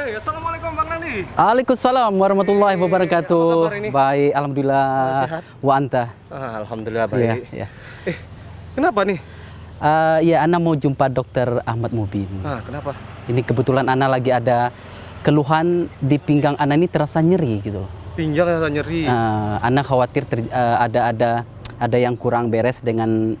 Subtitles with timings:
[0.00, 1.28] Eh, assalamualaikum Bang Nandi.
[1.36, 3.44] Waalaikumsalam warahmatullahi wabarakatuh.
[3.44, 3.88] Apa kabar ini?
[3.92, 4.88] Baik, alhamdulillah.
[5.20, 5.42] sehat?
[5.60, 6.04] Wa anta.
[6.32, 7.52] Ah, Alhamdulillah baik.
[7.52, 7.66] iya.
[8.08, 8.16] Eh,
[8.72, 9.20] kenapa nih?
[9.76, 12.32] Eh, ya, Ana mau jumpa dokter Ahmad Mubin.
[12.40, 12.96] Ah, kenapa?
[13.28, 14.72] Ini kebetulan Ana lagi ada
[15.20, 17.84] keluhan di pinggang Ana ini terasa nyeri gitu.
[18.16, 19.04] Pinggang rasa nyeri.
[19.04, 21.30] Eh, Ana khawatir ter- eh, ada ada
[21.76, 23.36] ada yang kurang beres dengan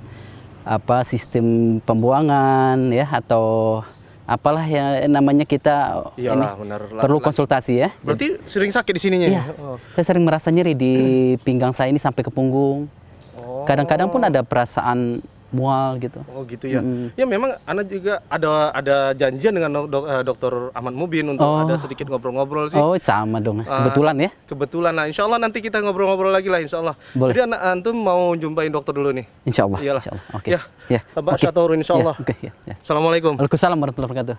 [0.60, 3.80] apa sistem pembuangan ya atau
[4.30, 6.80] apalah ya namanya kita Iyalah, ini benar.
[7.02, 7.90] perlu konsultasi ya.
[7.98, 9.26] Berarti sering sakit di sininya?
[9.26, 9.74] Iya, Oh.
[9.90, 10.94] saya sering merasa nyeri di
[11.42, 12.86] pinggang saya ini sampai ke punggung.
[13.34, 13.66] Oh.
[13.66, 15.18] Kadang-kadang pun ada perasaan
[15.50, 16.22] mual gitu.
[16.30, 16.80] Oh gitu ya.
[17.14, 21.66] Ya memang anak juga ada ada janjian dengan dok, eh, dokter Ahmad Mubin untuk Oh.
[21.66, 22.78] ada sedikit ngobrol-ngobrol sih.
[22.78, 23.66] Oh, sama dong.
[23.66, 23.82] Ah.
[23.82, 24.30] Kebetulan ya.
[24.46, 26.94] Kebetulan nah insya Allah nanti kita ngobrol-ngobrol lagi lah insya Allah.
[27.12, 27.34] Boleh.
[27.34, 29.26] Jadi anak antum mau jumpain dokter dulu nih.
[29.42, 29.78] Insya Allah.
[29.82, 30.02] Iyalah.
[30.02, 30.24] Insya Allah.
[30.38, 30.48] Oke.
[30.50, 30.60] Ya.
[30.86, 31.00] Ya.
[31.18, 32.14] Mbak turun insya Ya, Allah.
[32.18, 32.34] Oke.
[32.38, 32.74] ya, ya.
[32.82, 33.34] Assalamualaikum.
[33.38, 34.36] Waalaikumsalam warahmatullahi wabarakatuh.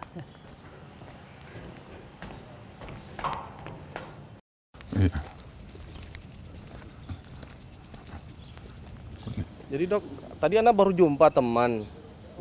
[9.71, 10.03] Jadi dok,
[10.41, 11.85] tadi anak baru jumpa teman.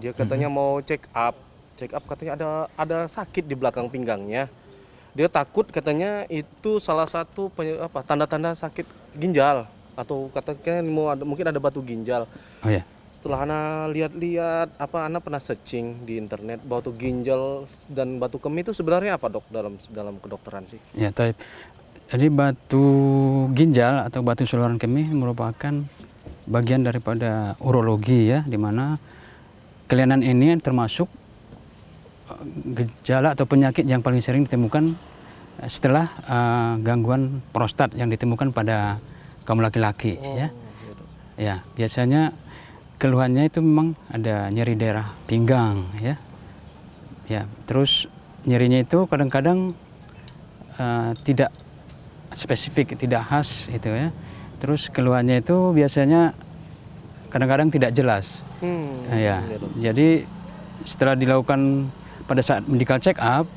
[0.01, 0.56] Dia katanya Mhm.
[0.56, 1.37] mau check up.
[1.77, 4.48] Check up katanya ada ada sakit di belakang pinggangnya.
[5.12, 7.53] Dia takut katanya itu salah satu
[7.84, 12.25] apa tanda-tanda sakit ginjal atau katanya mau ada, mungkin ada batu ginjal.
[12.65, 12.81] Oh ya.
[13.21, 18.73] Setelah anak lihat-lihat apa anak pernah searching di internet batu ginjal dan batu kemih itu
[18.73, 20.81] sebenarnya apa dok dalam dalam kedokteran sih?
[20.97, 21.37] Ya, taib.
[22.09, 22.84] Jadi batu
[23.53, 25.84] ginjal atau batu saluran kemih merupakan
[26.51, 28.98] bagian daripada urologi ya, di mana
[29.87, 31.06] kelainan ini termasuk
[32.27, 32.44] eh,
[32.83, 34.99] gejala atau penyakit yang paling sering ditemukan
[35.62, 38.99] eh, setelah eh, gangguan prostat yang ditemukan pada
[39.47, 40.50] kaum laki-laki ya.
[40.50, 41.05] gitu.
[41.38, 42.34] Ya, biasanya
[43.00, 46.19] keluhannya itu memang ada nyeri daerah pinggang ya.
[47.31, 48.11] Ya, terus
[48.43, 49.78] nyerinya itu kadang-kadang
[50.75, 51.55] eh, tidak
[52.34, 54.11] spesifik, tidak khas itu ya.
[54.60, 56.37] Terus keluhannya itu biasanya
[57.32, 58.44] kadang-kadang tidak jelas.
[58.60, 59.38] Hmm, Nah, ya.
[59.81, 60.28] Jadi
[60.84, 61.88] setelah dilakukan
[62.28, 63.49] pada saat medical check up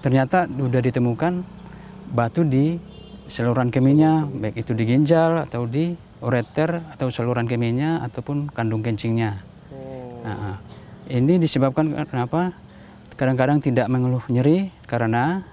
[0.00, 1.44] ternyata sudah ditemukan
[2.14, 2.80] batu di
[3.28, 5.92] saluran kemihnya baik itu di ginjal atau di
[6.24, 9.44] ureter atau saluran kemihnya ataupun kandung kencingnya.
[9.74, 10.24] Oh.
[10.24, 10.58] Nah,
[11.10, 12.54] ini disebabkan kenapa?
[13.18, 15.44] Kadang-kadang tidak mengeluh nyeri karena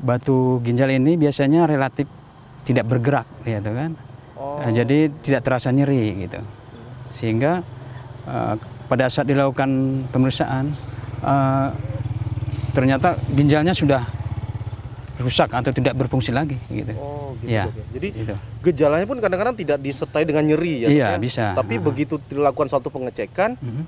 [0.00, 2.08] batu ginjal ini biasanya relatif
[2.66, 3.94] tidak bergerak, gitu kan.
[4.34, 4.58] Oh.
[4.58, 6.42] Nah, jadi tidak terasa nyeri gitu.
[7.08, 7.62] Sehingga
[8.26, 8.54] eh,
[8.84, 9.70] pada saat dilakukan
[10.10, 10.74] pemeriksaan
[11.22, 11.68] eh,
[12.72, 14.02] ternyata ginjalnya sudah
[15.16, 16.92] rusak atau tidak berfungsi lagi gitu.
[16.92, 17.48] Oh, gitu.
[17.48, 17.84] Ya, ya.
[17.88, 18.34] Jadi Gitu.
[18.62, 20.88] gejalanya pun kadang-kadang tidak disertai dengan nyeri ya.
[20.92, 21.16] Iya, ya?
[21.16, 21.44] bisa.
[21.56, 21.82] Tapi Ah.
[21.82, 23.82] begitu dilakukan suatu pengecekan Mhm.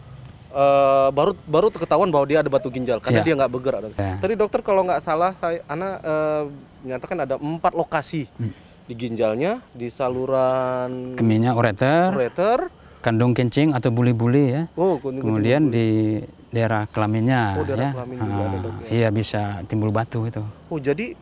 [0.49, 3.27] eh, baru baru ketahuan bahwa dia ada batu ginjal karena Iya.
[3.29, 3.81] dia nggak bergerak.
[3.93, 4.17] Ya.
[4.17, 6.43] Tadi dokter kalau nggak salah saya Ana eh,
[6.81, 8.57] menyatakan ada empat lokasi Hmm.
[8.89, 12.73] Di ginjalnya, di saluran Kemihnya ureter, ureter.
[12.99, 14.63] kandung kencing atau buli-buli ya.
[14.75, 16.19] Oh, kuning- Kemudian di
[16.49, 17.95] daerah kelaminnya Oh, daerah ya.
[17.95, 18.89] kelamin juga ada, Ah, Dok, ya.
[18.91, 20.41] Iya bisa timbul batu itu.
[20.73, 21.13] Oh, jadi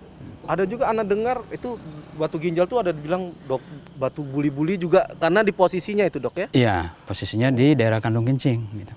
[0.47, 1.75] ada juga anak dengar itu
[2.15, 3.59] batu ginjal tuh ada dibilang dok
[3.98, 6.47] batu buli-buli juga karena di posisinya itu dok ya.
[6.54, 8.94] Iya, posisinya di daerah kandung kencing gitu.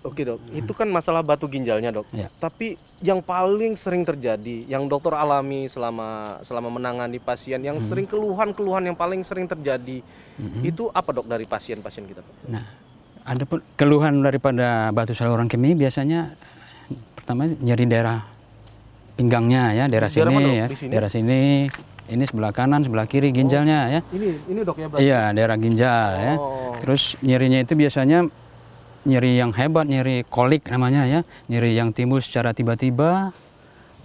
[0.00, 2.08] Oke dok, itu kan masalah batu ginjalnya dok.
[2.10, 2.32] Iya.
[2.32, 2.72] Tapi
[3.04, 7.84] yang paling sering terjadi, yang dokter alami selama selama menangani pasien, yang Hmm.
[7.84, 10.00] sering keluhan-keluhan yang paling sering terjadi,
[10.62, 12.24] itu apa dok dari pasien-pasien kita?
[12.24, 12.32] Dok?
[12.48, 12.64] Nah,
[13.28, 16.32] ada pun keluhan daripada batu saluran kemih biasanya
[17.12, 18.24] pertama nyeri daerah
[19.14, 20.56] pinggangnya ya, daerah Daerah sini mana, Dok?
[20.56, 20.90] ya, sini?
[20.90, 21.38] daerah sini,
[22.08, 24.00] ini sebelah kanan, sebelah kiri ginjalnya ya.
[24.08, 25.04] Ini ini dok ya berarti.
[25.04, 26.34] Iya, daerah ginjal ya.
[26.40, 26.72] Oh.
[26.80, 28.24] Terus nyerinya itu biasanya
[29.08, 33.32] nyeri yang hebat, nyeri kolik namanya ya, nyeri yang timbul secara tiba-tiba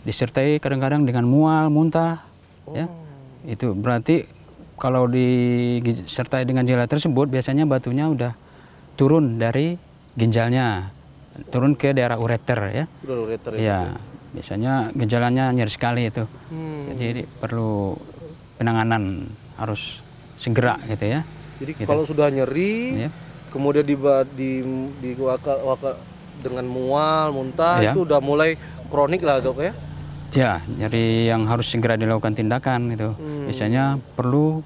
[0.06, 2.24] disertai kadang-kadang dengan mual, muntah
[2.72, 2.88] ya.
[3.46, 4.26] Itu berarti
[4.80, 8.34] kalau disertai dengan gejala tersebut biasanya batunya udah
[8.96, 9.76] turun dari
[10.16, 10.92] ginjalnya,
[11.52, 12.86] turun ke daerah ureter ya.
[13.04, 13.62] Ureter ya.
[13.62, 13.80] Ya,
[14.32, 16.24] biasanya gejalanya nyeri sekali itu.
[16.52, 16.96] Hmm.
[16.96, 18.00] Jadi perlu
[18.56, 19.28] penanganan
[19.60, 20.00] harus
[20.40, 21.22] segera gitu ya.
[21.60, 23.10] Jadi kalau sudah nyeri, Ya.
[23.56, 23.96] Kemudian di
[24.36, 24.52] di
[25.00, 25.96] di waka, waka
[26.44, 27.96] dengan mual, muntah Iya.
[27.96, 28.60] itu udah mulai
[28.92, 29.72] kronik lah dok ya.
[30.36, 33.16] Ya, nyeri yang harus segera dilakukan tindakan itu.
[33.16, 33.48] Hmm.
[33.48, 34.60] Biasanya perlu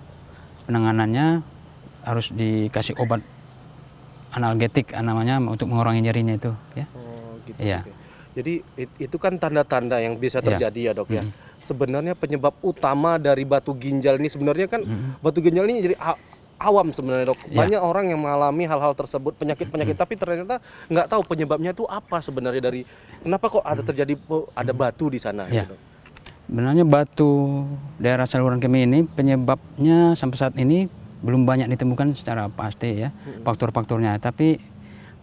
[0.66, 1.46] penanganannya
[2.02, 3.22] harus dikasih obat
[4.30, 6.86] analgetik namanya untuk mengurangi nyerinya itu ya.
[6.90, 7.60] Oh, gitu.
[7.62, 7.80] Iya.
[7.82, 7.92] oke.
[8.30, 10.48] Jadi it- itu kan tanda-tanda yang bisa Iya.
[10.54, 11.22] terjadi ya dok ya.
[11.60, 14.82] Sebenarnya penyebab utama dari batu ginjal ini sebenarnya kan
[15.20, 15.96] batu ginjal ini jadi
[16.60, 17.40] awam sebenarnya dok.
[17.48, 17.64] Ya.
[17.64, 20.60] Banyak orang yang mengalami hal-hal tersebut penyakit-penyakit, tapi ternyata
[20.92, 22.84] nggak tahu penyebabnya itu apa sebenarnya dari
[23.24, 25.48] kenapa kok ada terjadi po- ada batu di sana.
[25.48, 25.66] Ya.
[25.66, 25.76] gitu,
[26.86, 27.32] batu
[27.98, 33.10] daerah saluran kemih ini penyebabnya sampai saat ini belum banyak ditemukan secara pasti ya
[33.48, 34.20] faktor-faktornya.
[34.20, 34.60] Tapi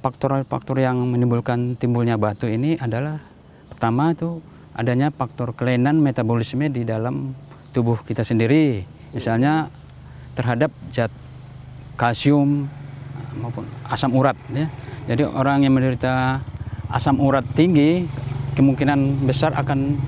[0.01, 3.21] faktor-faktor yang menimbulkan timbulnya batu ini adalah
[3.69, 4.41] pertama itu
[4.77, 7.33] adanya faktor kelainan metabolisme di dalam
[7.73, 8.85] tubuh kita sendiri.
[9.11, 9.73] Misalnya
[10.37, 11.09] terhadap zat
[11.97, 12.69] kalsium
[13.41, 14.69] maupun asam urat ya.
[15.07, 16.41] Jadi orang yang menderita
[16.93, 18.07] asam urat tinggi
[18.57, 19.99] kemungkinan besar akan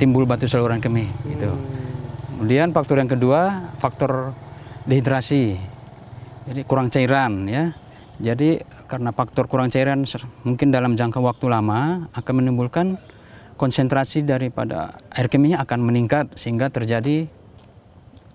[0.00, 1.50] timbul batu saluran kemih gitu.
[2.34, 4.32] Kemudian faktor yang kedua faktor
[4.88, 5.60] dehidrasi.
[6.48, 7.76] Jadi kurang cairan ya.
[8.20, 10.04] Jadi karena faktor kurang cairan
[10.44, 13.00] mungkin dalam jangka waktu lama akan menimbulkan
[13.56, 17.28] konsentrasi daripada air kemihnya akan meningkat sehingga terjadi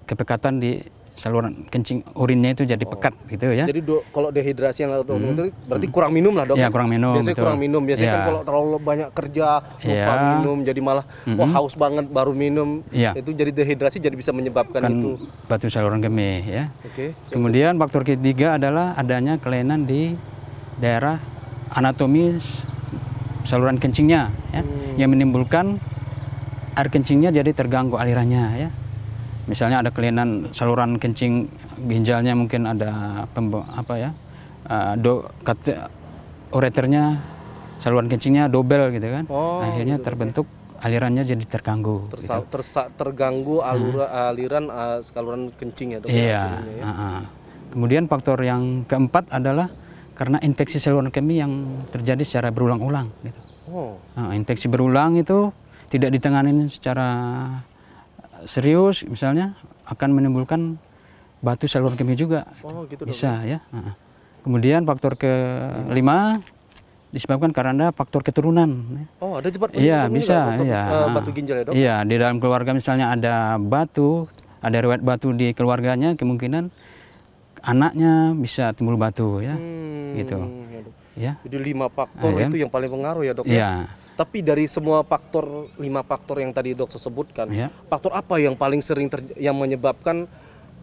[0.06, 0.86] kepekatan di
[1.16, 3.64] saluran kencing urinnya itu jadi pekat gitu ya.
[3.64, 6.60] Jadi dok, kalau dehidrasi yang dok itu berarti kurang minum lah dok.
[6.60, 7.44] Iya, kurang minum, Biasanya betul.
[7.48, 7.82] kurang minum.
[7.88, 8.28] Biasanya kan Iya.
[8.28, 10.24] kalau terlalu banyak kerja lupa Iya.
[10.36, 11.06] minum, jadi malah
[11.40, 12.84] wah haus banget baru minum.
[12.92, 13.16] Iya.
[13.16, 15.16] Itu jadi dehidrasi jadi bisa menyebabkan kan itu.
[15.48, 16.64] batu saluran kemih ya.
[16.84, 17.16] Oke.
[17.32, 20.20] Kemudian faktor ketiga adalah adanya kelainan di
[20.84, 21.16] daerah
[21.72, 22.36] anatomi
[23.48, 24.62] saluran kencingnya ya,
[25.00, 25.80] yang menimbulkan
[26.76, 28.70] air kencingnya jadi terganggu alirannya ya.
[29.45, 31.45] Misalnya ada kelainan saluran kencing
[31.86, 34.09] ginjalnya mungkin ada apa ya?
[34.65, 35.30] uh, do
[36.50, 37.21] ureternya
[37.77, 39.25] saluran kencingnya dobel gitu kan.
[39.30, 40.47] Oh, Akhirnya terbentuk
[40.80, 42.09] alirannya jadi terganggu.
[42.09, 42.25] gitu.
[42.25, 46.09] Tersa- tersa- terganggu alura, aliran uh, saluran kencing ya dok.
[46.09, 46.44] ya, Iya.
[46.80, 46.83] ya.
[46.83, 47.19] uh-uh.
[47.75, 49.68] Kemudian faktor yang keempat adalah
[50.15, 51.51] karena infeksi saluran kemih yang
[51.92, 53.12] terjadi secara berulang-ulang.
[53.19, 53.42] Gitu.
[53.68, 54.00] Oh.
[54.15, 55.51] Nah, infeksi berulang itu
[55.92, 57.07] tidak ditenganin secara
[58.45, 60.77] serius, misalnya akan menimbulkan
[61.42, 62.45] batu saluran kemih juga.
[62.62, 63.03] Oh gitu.
[63.03, 63.59] Bisa ya.
[63.69, 63.94] uh-uh.
[64.42, 66.38] Kemudian faktor kelima
[67.09, 68.69] disebabkan karena faktor keturunan.
[68.94, 69.06] ya.
[69.19, 70.81] Oh ada cepat Iya bisa, iya.
[70.86, 71.74] Eh, batu ginjal ya dok.
[71.74, 76.69] Iya di dalam keluarga misalnya ada batu, ada riwayat batu di keluarganya, kemungkinan
[77.62, 80.38] anaknya bisa timbul batu ya, Hmm, gitu.
[80.38, 80.94] ya, dok.
[81.15, 82.47] ya, Jadi lima faktor Ah, ya.
[82.47, 83.45] itu yang paling pengaruh ya dok.
[83.47, 83.89] ya?
[84.16, 87.68] Tapi dari semua faktor lima faktor yang tadi dok sebutkan, Iya.
[87.86, 90.24] faktor apa yang paling sering ter- yang menyebabkan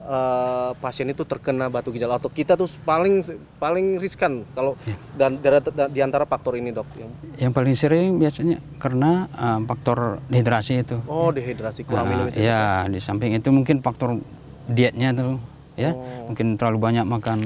[0.02, 3.22] eh, pasien itu terkena batu ginjal atau kita tuh paling
[3.56, 4.98] paling riskan kalau Iya.
[5.14, 10.18] dan dari di antara faktor ini dok yang yang paling sering biasanya karena eh, faktor
[10.26, 10.98] dehidrasi itu.
[11.06, 14.18] oh dehidrasi kurang minum itu ya di samping itu mungkin faktor
[14.64, 15.38] dietnya tuh,
[15.74, 16.28] ya, Oh.
[16.28, 17.38] mungkin terlalu banyak makan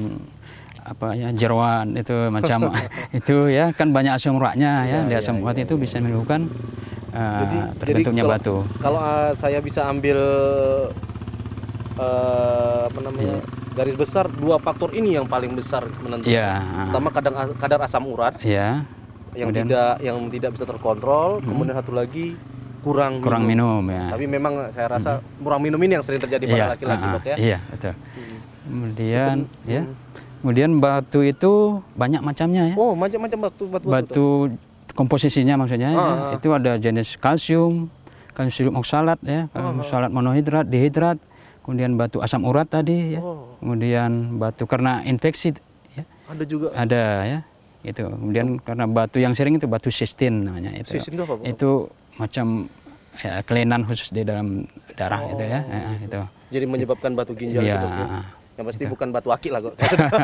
[0.87, 2.71] apa ya jeroan itu macam
[3.19, 6.47] itu ya kan banyak asam uratnya ya, di asam urat itu bisa menimbulkan
[7.11, 8.55] eh, terbentuknya kalau, batu.
[8.79, 10.17] Kalau eh, saya bisa ambil
[11.99, 13.43] eh, apa namanya Iya.
[13.75, 16.31] garis besar dua faktor ini yang paling besar menentukan.
[16.31, 16.63] Iya.
[16.89, 18.87] Pertama kadang kadar asam urat Ya,
[19.35, 22.33] yang Kemudian- tidak yang tidak bisa terkontrol, kemudian satu lagi
[22.81, 24.07] kurang kurang minum, ya.
[24.15, 25.11] Tapi memang saya rasa
[25.43, 27.35] kurang minum ini yang sering terjadi pada Iya, laki-laki ah, dok ya.
[27.35, 27.93] Iya, betul.
[28.67, 29.35] Kemudian
[29.67, 29.83] ya.
[30.41, 32.75] Kemudian batu itu banyak macamnya ya.
[32.77, 33.85] Oh macam-macam batu batu.
[33.89, 34.27] Batu
[34.93, 35.97] komposisinya maksudnya ya.
[35.97, 36.31] Ah, ah.
[36.37, 37.89] itu ada jenis kalsium,
[38.37, 41.17] kalsium oksalat ya, kalsium oksalat monohidrat, dihidrat,
[41.65, 43.21] kemudian batu asam urat tadi ya.
[43.21, 43.57] Oh.
[43.59, 45.53] Kemudian batu karena infeksi
[45.97, 46.03] ya.
[46.29, 46.67] Ada juga.
[46.73, 47.39] Ada ya.
[47.85, 48.07] Itu.
[48.07, 50.97] Kemudian karena batu yang sering itu batu sistin namanya itu.
[50.97, 51.43] Sistin itu apa, Bu?
[51.45, 51.71] Itu
[52.17, 52.71] macam
[53.21, 55.59] ya, kelainan khusus di dalam darah itu ya.
[55.61, 55.73] Oh.
[55.73, 56.19] Ya, itu.
[56.47, 57.79] Jadi menyebabkan batu ginjal Iya.
[57.83, 57.87] gitu.
[58.57, 58.59] Ya.
[58.59, 59.73] Yang pasti bukan batu akik lah kok.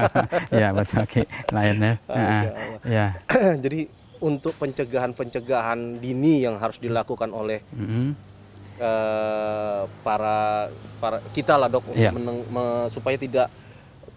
[0.62, 1.76] ya batu akik lain
[2.84, 3.08] ya.
[3.64, 3.80] Jadi
[4.20, 8.34] untuk pencegahan-pencegahan dini yang harus dilakukan oleh Mhm.
[8.74, 10.66] eh, para
[10.98, 12.10] para kita lah dok Iya.
[12.10, 13.48] meneng- me- supaya tidak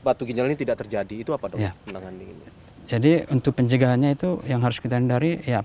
[0.00, 1.76] batu ginjal ini tidak terjadi itu apa dok Iya.
[1.84, 2.44] menangani ini?
[2.86, 5.60] Jadi untuk pencegahannya itu yang harus kita hindari ya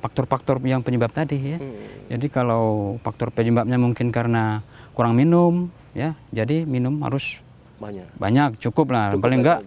[0.00, 1.58] faktor-faktor yang penyebab tadi ya.
[1.60, 1.76] Hmm.
[2.08, 7.44] Jadi kalau faktor penyebabnya mungkin karena kurang minum ya, jadi minum harus
[7.78, 9.60] Banyak banyak cukup lah Cukup paling enggak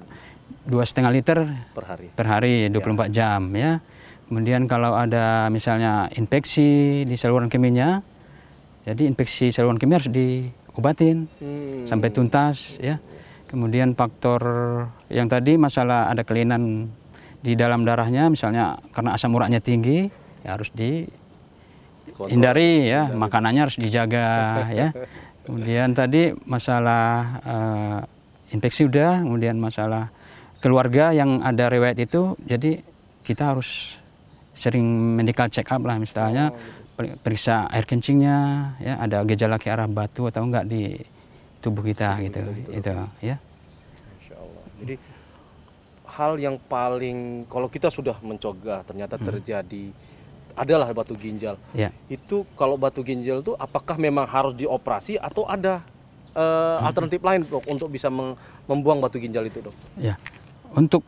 [0.62, 1.38] dua setengah liter
[1.72, 2.08] per hari.
[2.12, 3.80] per hari 24 jam ya.
[4.28, 8.00] Kemudian kalau ada misalnya infeksi di saluran kemihnya,
[8.82, 11.84] jadi infeksi saluran kemih harus diobatin Hmm.
[11.84, 13.00] sampai tuntas ya.
[13.48, 14.40] Kemudian faktor
[15.08, 16.88] yang tadi masalah ada kelainan
[17.40, 20.08] di dalam darahnya misalnya karena asam uratnya tinggi
[20.42, 21.28] ya harus dihindari
[22.88, 24.26] ya makanannya harus dijaga
[24.72, 24.88] ya.
[25.42, 28.00] Kemudian tadi masalah eh,
[28.54, 30.14] infeksi udah, kemudian masalah
[30.62, 32.86] keluarga yang ada riwayat itu jadi
[33.26, 33.98] kita harus
[34.54, 36.54] sering medical check up lah misalnya
[36.94, 38.38] per- periksa air kencingnya
[38.78, 41.02] ya ada gejala ke arah batu atau enggak di
[41.62, 42.42] tubuh kita gitu.
[42.70, 42.94] Itu
[43.26, 43.42] ya.
[43.42, 44.66] Masya Allah.
[44.86, 44.96] Jadi
[46.12, 49.90] hal yang paling kalau kita sudah mencegah ternyata terjadi
[50.56, 51.56] adalah batu ginjal.
[51.76, 51.90] Ya.
[52.08, 55.84] Itu kalau batu ginjal itu apakah memang harus dioperasi atau ada
[56.36, 58.08] eh, alternatif lain dok untuk bisa
[58.68, 59.76] membuang batu ginjal itu dok?
[60.00, 60.16] Ya,
[60.76, 61.04] untuk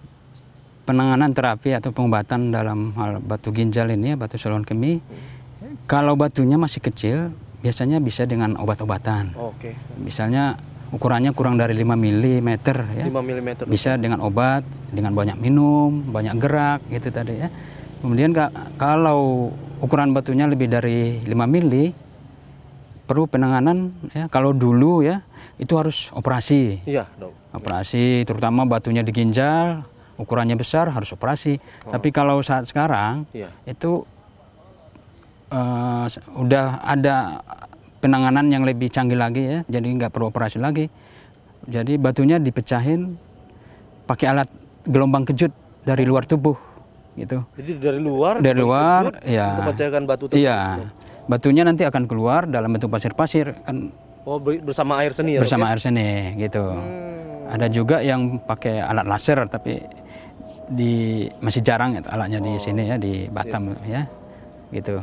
[0.83, 4.99] penanganan terapi atau pengobatan dalam hal batu ginjal ini ya batu saluran kemih,
[5.87, 7.31] kalau batunya masih kecil,
[7.63, 9.31] biasanya bisa dengan obat-obatan.
[9.39, 9.75] Oke.
[9.99, 10.59] Misalnya
[10.93, 12.49] ukurannya kurang dari 5 mm
[12.99, 13.49] ya, 5 mm.
[13.65, 17.49] bisa dengan obat, dengan banyak minum, banyak gerak gitu tadi ya.
[18.03, 19.47] Kemudian ka- kalau
[19.79, 21.95] ukuran batunya lebih dari 5 mili,
[23.03, 24.27] perlu penanganan ya.
[24.27, 25.23] Kalau dulu ya
[25.55, 27.31] itu harus operasi Iya dok.
[27.53, 33.53] operasi terutama batunya di ginjal ukurannya besar harus operasi tapi kalau saat sekarang Iya.
[33.63, 34.01] itu
[36.07, 37.37] s- udah ada
[37.99, 40.89] penanganan yang lebih canggih lagi ya jadi nggak perlu operasi lagi
[41.63, 43.13] jadi batunya dipecahin
[44.03, 44.49] pakai alat
[44.83, 46.57] gelombang kejut dari luar tubuh
[47.13, 50.41] gitu Jadi dari luar dari luar ya memecahkan batu tersebut.
[50.41, 50.81] iya
[51.23, 53.93] batunya nanti akan keluar dalam bentuk pasir-pasir kan
[54.23, 56.63] Oh ber- bersama air seni ya bersama air seni gitu.
[57.43, 59.83] Ada juga yang pakai alat laser tapi
[60.65, 60.93] di
[61.37, 64.07] masih jarang itu alatnya di sini ya di Batam ya.
[64.71, 64.95] Gitu.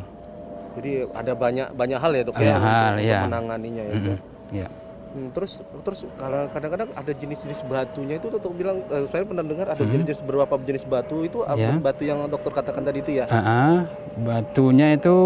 [0.73, 3.21] Jadi ada banyak banyak hal ya dok ya Banyak untuk- hal, untuk iya.
[3.23, 3.93] menanganinya ya.
[3.93, 4.19] Dok?
[4.57, 4.67] ya.
[5.11, 9.67] Hmm, terus terus kalau kadang-kadang ada jenis-jenis batunya itu dokter bilang eh, saya pernah dengar
[9.75, 11.75] ada jenis-jenis beberapa jenis batu itu apa Ya.
[11.75, 13.27] batu yang dokter katakan tadi itu ya.
[13.27, 13.77] Ah, ah,
[14.23, 15.17] batunya itu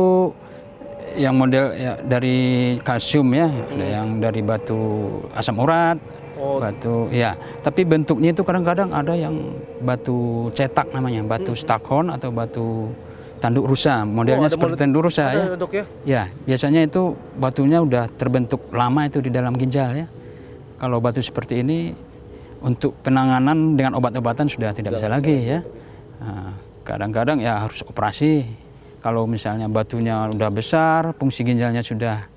[1.21, 2.37] yang model ya, dari
[2.81, 4.81] kalsium ya, ada yang dari batu
[5.37, 6.01] asam urat,
[6.35, 6.59] Oh.
[6.59, 7.37] batu ya.
[7.61, 9.37] Tapi bentuknya itu kadang-kadang ada yang
[9.85, 12.89] batu cetak namanya, batu staghorn atau batu
[13.45, 14.09] tanduk rusa.
[14.09, 15.45] Modelnya Oh, seperti model- tanduk rusa ya.
[15.69, 15.85] Ya.
[16.09, 20.07] Ya, biasanya itu batunya udah terbentuk lama itu di dalam ginjal ya.
[20.81, 21.93] Kalau batu seperti ini
[22.65, 25.61] untuk penanganan dengan obat-obatan sudah tidak bisa lagi ya.
[26.25, 28.45] Nah, Kadang-kadang ya harus operasi.
[29.01, 32.29] Kalau misalnya batunya udah besar, fungsi ginjalnya sudah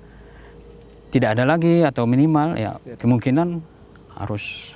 [1.12, 3.60] tidak ada lagi atau minimal ya kemungkinan
[4.16, 4.72] harus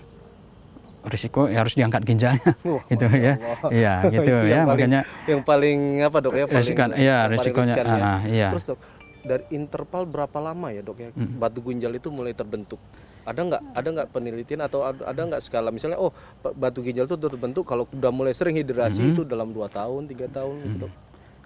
[1.03, 2.53] risiko ya harus diangkat ginjalnya
[2.91, 3.35] gitu ya.
[3.69, 4.63] Iya, gitu Itu ya.
[4.63, 6.45] paling- Makanya yang paling apa dok ya?
[6.47, 7.99] Paling, Risikan, iya, paling risikonya, riskan ya.
[8.01, 8.49] ah, iya.
[8.51, 8.79] Terus dok
[9.23, 12.79] dari interval berapa lama ya dok ya batu ginjal itu mulai terbentuk?
[13.23, 17.07] Ada nggak ada nggak penelitian atau ada ada nggak skala misalnya oh ba- batu ginjal
[17.07, 20.93] itu terbentuk kalau udah mulai sering hidrasi itu dalam dua tahun tiga tahun gitu dok?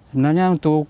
[0.07, 0.89] Sebenarnya untuk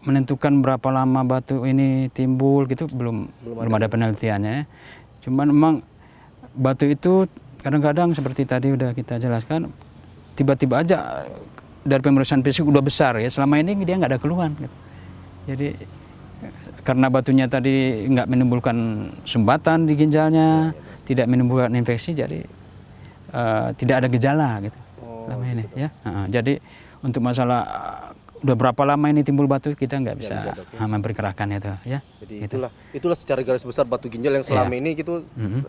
[0.00, 4.52] menentukan berapa lama batu ini timbul gitu belum belum, ada penelitiannya.
[4.54, 4.64] ya.
[5.20, 5.74] Cuman memang
[6.54, 7.26] batu itu
[7.60, 9.68] kadang-kadang seperti tadi udah kita jelaskan
[10.34, 11.28] tiba-tiba aja
[11.84, 13.28] dari pemeriksaan fisik udah besar ya.
[13.28, 14.52] Selama ini dia nggak ada keluhan.
[14.56, 14.76] Gitu.
[15.48, 15.68] Jadi
[16.84, 20.72] karena batunya tadi nggak menimbulkan sumbatan di ginjalnya,
[21.04, 22.40] tidak menimbulkan infeksi, jadi
[23.32, 24.78] eh, tidak ada gejala gitu.
[25.00, 25.88] selama ini ya.
[26.04, 26.54] Heeh, jadi
[27.00, 28.09] untuk masalah uh,
[28.40, 32.00] udah berapa lama ini timbul batu kita nggak bisa, uh, memperkirakan itu ya.
[32.20, 35.24] Jadi itulah itulah secara garis besar batu ginjal yang selama ini gitu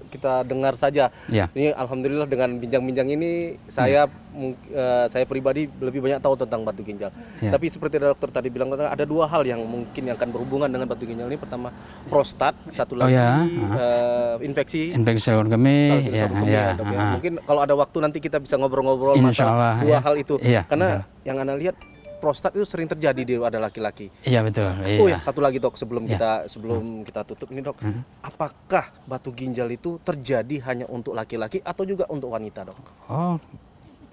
[0.07, 1.11] kita dengar saja.
[1.27, 1.47] Iya.
[1.51, 6.83] Ini alhamdulillah dengan bincang-bincang ini saya mung- eh, saya pribadi lebih banyak tahu tentang batu
[6.83, 7.11] ginjal.
[7.39, 7.51] Iya.
[7.51, 11.03] Tapi seperti dokter tadi bilang ada dua hal yang mungkin yang akan berhubungan dengan batu
[11.03, 11.39] ginjal ini.
[11.39, 11.71] Pertama
[12.07, 16.83] prostat, satu Oh lagi ya, eh, infeksi Infeksi saluran kemih, saluran ya, kemih ya, ya,
[16.83, 17.07] ya.
[17.15, 19.99] Mungkin kalau ada waktu nanti kita bisa ngobrol-ngobrol masalah dua ya.
[20.03, 20.35] hal itu.
[20.39, 21.75] Iya, Karena yang anda lihat
[22.21, 24.13] prostat itu sering terjadi di ada laki-laki.
[24.21, 24.69] Iya betul.
[25.01, 25.17] Oh Iya.
[25.17, 26.13] ya, satu lagi dok sebelum Ya.
[26.15, 27.81] kita sebelum kita tutup ini dok,
[28.21, 32.77] apakah batu ginjal itu terjadi hanya untuk laki-laki atau juga untuk wanita dok?
[33.09, 33.35] Oh,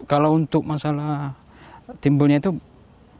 [0.09, 1.37] kalau untuk masalah
[2.01, 2.57] timbulnya itu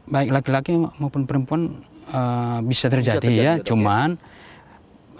[0.09, 1.61] baik laki-laki maupun perempuan
[2.09, 3.53] eh, bisa terjadi, terjadi, ya.
[3.53, 3.67] dok, ya.
[3.69, 4.09] Cuman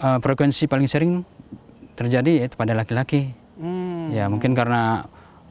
[0.01, 1.11] eh, frekuensi paling sering
[1.93, 3.29] terjadi yaitu pada laki-laki.
[3.59, 4.09] Hmm.
[4.09, 5.03] Ya mungkin karena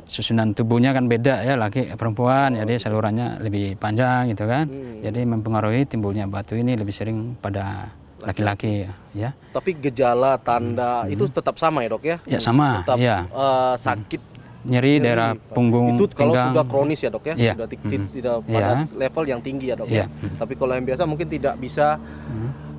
[0.08, 4.64] susunan tubuhnya kan beda ya laki perempuan, jadi salurannya lebih panjang gitu kan.
[4.64, 5.04] Hmm.
[5.04, 9.30] Jadi mempengaruhi timbulnya batu ini lebih sering pada laki-laki ya.
[9.52, 12.16] Tapi gejala tanda itu tetap sama ya dok ya?
[12.24, 13.16] Ya sama, Tetap ya.
[13.24, 14.22] eh, sakit.
[14.58, 16.50] Nyeri daerah punggung Itu kalau pinggang.
[16.50, 17.34] sudah kronis ya dok ya?
[17.38, 17.52] Iya.
[17.54, 17.78] Sudah ti-
[18.10, 18.58] tidak Iya.
[18.58, 20.02] pada level yang tinggi ya dok Iya.
[20.02, 20.06] ya?
[20.34, 21.94] Tapi kalau yang biasa mungkin tidak bisa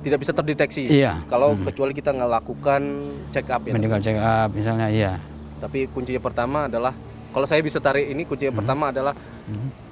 [0.00, 0.84] tidak bisa terdeteksi.
[0.86, 1.24] Iya.
[1.24, 2.80] Kalau kecuali kita melakukan
[3.32, 3.72] check up ya.
[3.72, 3.76] dok.
[3.76, 5.12] medical check up misalnya iya.
[5.56, 6.92] Tapi kuncinya pertama adalah
[7.30, 8.60] kalau saya bisa tarik ini kuncinya Hmm.
[8.62, 9.14] pertama adalah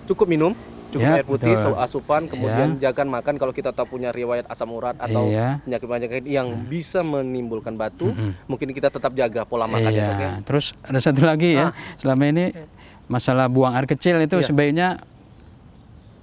[0.05, 0.53] cukup minum,
[0.89, 1.75] cukup Ya, air putih, betul.
[1.77, 5.61] asupan, kemudian jangan makan kalau kita tahu punya riwayat asam urat atau Iya.
[5.63, 8.11] penyakit-penyakit yang bisa menimbulkan batu,
[8.45, 10.33] mungkin kita tetap jaga pola makan ya, Iya, ya.
[10.43, 11.77] terus ada satu lagi ya.
[11.97, 12.45] Selama ini
[13.07, 14.47] masalah buang air kecil itu Iya.
[14.47, 14.89] sebaiknya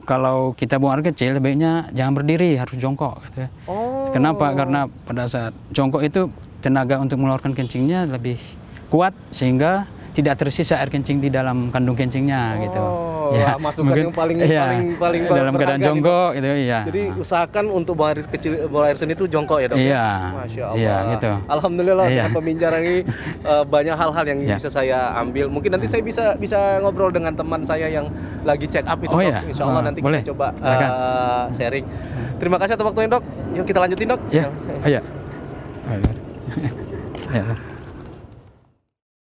[0.05, 3.49] kalau kita buang air kecil sebaiknya jangan berdiri, harus jongkok gitu ya.
[3.65, 4.09] Oh.
[4.13, 4.53] Kenapa?
[4.53, 6.29] Karena pada saat jongkok itu
[6.61, 8.37] tenaga untuk mengeluarkan kencingnya lebih
[8.89, 12.79] kuat sehingga tidak tersisa air kencing di dalam kandung kencingnya gitu.
[12.79, 16.79] Oh, wah, masukan yang paling- iya, paling- paling dalam keadaan jongkok gitu ya.
[16.87, 19.75] Jadi usahakan untuk buang air kecil, buang air seni itu jongkok ya dok.
[19.75, 19.83] ya?
[19.83, 20.77] Iya, Masya Allah.
[20.79, 21.31] iya, gitu.
[21.51, 22.23] Alhamdulillah Iya.
[22.31, 22.99] pembicaraan ini
[23.51, 24.55] eh, banyak hal-hal yang Iya.
[24.55, 25.51] bisa saya ambil.
[25.51, 28.07] Mungkin nanti saya bisa bisa ngobrol dengan teman saya yang
[28.41, 29.27] lagi check up itu Oh, dok.
[29.27, 29.43] iya.
[29.43, 30.21] Insya Allah Ah, nanti boleh.
[30.21, 31.85] kita coba eh, sharing.
[32.37, 33.23] Terima kasih atas waktunya dok.
[33.51, 34.21] Yuk kita lanjutin dok.
[34.31, 35.01] Ya, oh, ya.
[37.33, 37.43] Ya.